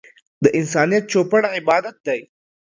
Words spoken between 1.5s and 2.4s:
عبادت دی.